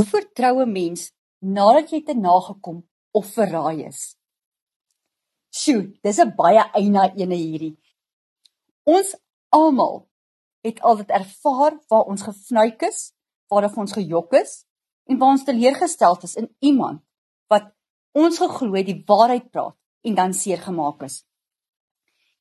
[0.00, 4.16] Hoe vertrou 'n mens nadat jy te nagekom of verraai is?
[5.52, 7.76] Sjoe, dis 'n baie eina ene hierdie.
[8.84, 9.12] Ons
[9.48, 10.08] almal
[10.64, 13.12] het al dit ervaar waar ons gefnuik is,
[13.48, 14.64] waar ons gejok is
[15.04, 17.02] en waar ons teleurgestel is in iemand
[17.48, 17.74] wat
[18.12, 21.26] ons geglo het die waarheid praat en dan seer gemaak is.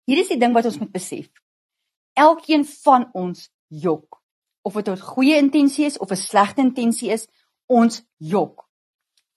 [0.06, 1.28] Hier is die ding wat ons moet besef.
[2.14, 4.22] Elkeen van ons jok.
[4.62, 7.28] Of dit 'n goeie intensie is of 'n slegte intensie is,
[7.70, 8.66] ons jok.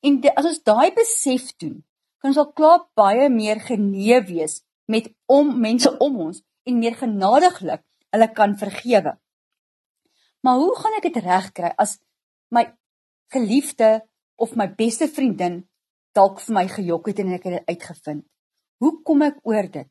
[0.03, 1.79] En de, as ons daai besef doen,
[2.23, 6.97] kan ons al klaar baie meer genee wees met om mense om ons en meer
[6.99, 7.83] genadiglik
[8.13, 9.15] hulle kan vergewe.
[10.43, 11.99] Maar hoe gaan ek dit regkry as
[12.55, 12.67] my
[13.33, 14.01] geliefde
[14.43, 15.63] of my beste vriendin
[16.17, 18.25] dalk vir my gejok het en ek het dit uitgevind?
[18.83, 19.89] Hoe kom ek oor dit?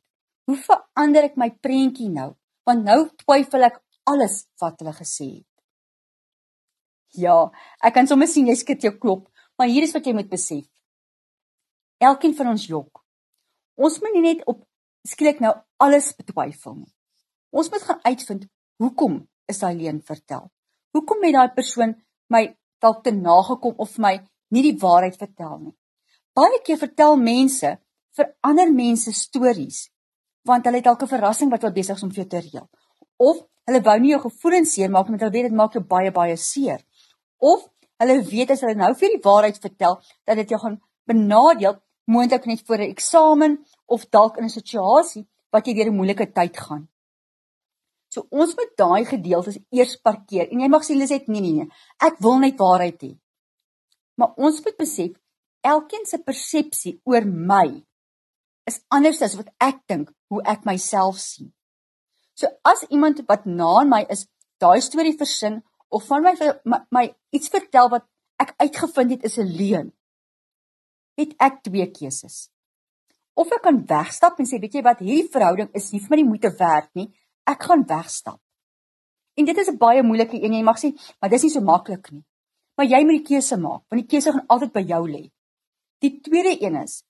[0.50, 2.34] Hoe verander ek my prentjie nou?
[2.68, 3.80] Want nou twyfel ek
[4.12, 5.48] alles wat hulle gesê het.
[7.18, 7.52] Ja,
[7.84, 10.66] ek kan sommer sien jy skud jou klop, maar hier is wat jy moet besef.
[12.02, 13.04] Elkeen van ons jok.
[13.76, 14.64] Ons moet nie net op
[15.08, 16.92] skielik nou alles betwyfel nie.
[17.52, 18.48] Ons moet gaan uitvind
[18.82, 19.20] hoekom
[19.52, 20.48] is daai leuen vertel.
[20.96, 21.96] Hoekom het daai persoon
[22.32, 22.48] my
[22.82, 24.18] dalk te nagekom of my
[24.52, 25.76] nie die waarheid vertel nie.
[26.36, 27.76] Baie keer vertel mense
[28.18, 29.90] vir ander mense stories
[30.48, 32.68] want hulle het dalk 'n verrassing wat wel besig is om vir jou te reël.
[33.18, 36.12] Of hulle wou nie jou gevoelens seer maak met hulle weet dit maak jou baie
[36.12, 36.82] baie seer.
[37.42, 37.66] Of
[38.02, 41.80] hulle weet as hulle nou vir die waarheid vertel dat dit jou gaan benadeel
[42.12, 46.32] moontlik net voor 'n eksamen of dalk in 'n situasie wat jy deur 'n moeilike
[46.34, 46.88] tyd gaan.
[48.12, 50.50] So ons moet daai gedeeltes eers parkeer.
[50.52, 51.68] En jy mag sê Liset, nee nee nee.
[52.04, 53.12] Ek wil net waarheid hê.
[54.20, 55.12] Maar ons moet besef
[55.64, 57.86] elkeen se persepsie oor my
[58.70, 61.54] is anders as wat ek dink hoe ek myself sien.
[62.36, 64.28] So as iemand wat na aan my is,
[64.60, 65.62] daai storie versin
[65.92, 66.34] of van my,
[66.64, 67.06] my my
[67.36, 68.08] iets vertel wat
[68.42, 69.92] ek uitgevind het is 'n leuen,
[71.20, 72.50] het ek twee keuses.
[73.34, 76.18] Of ek kan wegstap en sê, weet jy wat, hierdie verhouding is nie vir my
[76.22, 77.12] die moeite werd nie
[77.48, 78.40] ek gaan wegstap.
[79.38, 82.12] En dit is 'n baie moeilike een, jy mag sê, maar dis nie so maklik
[82.12, 82.24] nie.
[82.78, 85.32] Maar jy moet die keuse maak, want die keuse gaan altyd by jou lê.
[86.00, 87.04] Die tweede een is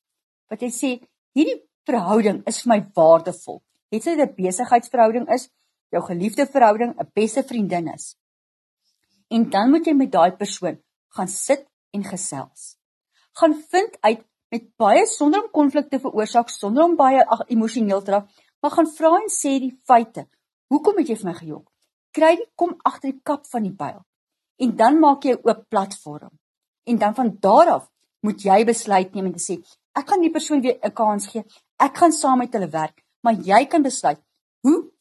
[0.49, 3.61] wat jy sê, hierdie verhouding is vir my waardevol.
[3.91, 5.49] Het sy 'n besigheidsverhouding is,
[5.91, 8.15] jou geliefde verhouding, 'n beste vriendin is.
[9.31, 10.75] En dan moet jy met daai persoon
[11.15, 11.63] gaan sit
[11.95, 12.75] en gesels.
[13.39, 18.27] Gaan vind uit met baie sonder om konflikte veroorsaak, sonder om baie emosioneel te raak,
[18.59, 20.25] maar gaan vra en sê die feite.
[20.67, 21.69] Hoekom het jy vir my gejok?
[22.11, 24.01] Kry die kom agter die kap van die pyl.
[24.59, 26.33] En dan maak jy 'n oop platform.
[26.83, 27.89] En dan van daar af
[28.21, 29.63] moet jy besluit neem en sê
[29.95, 31.45] ek gaan die persoon weer 'n kans gee.
[31.79, 34.19] Ek gaan saam met hulle werk, maar jy kan besluit
[34.61, 34.91] hoe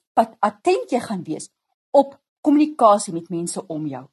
[0.41, 1.51] attent jy gaan wees
[1.91, 4.07] op kommunikasie met mense om jou.